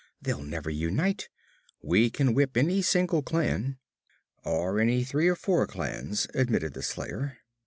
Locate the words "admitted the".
6.33-6.81